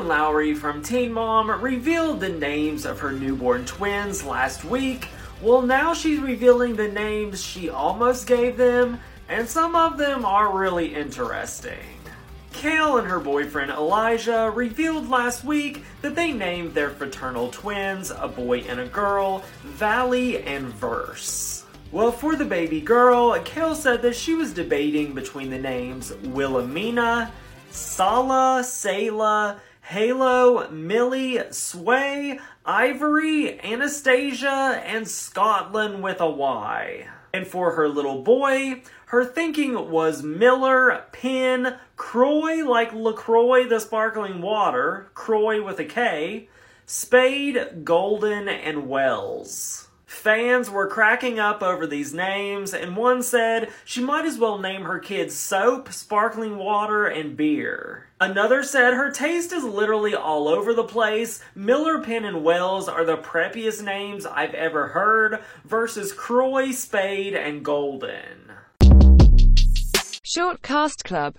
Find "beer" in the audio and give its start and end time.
57.36-58.06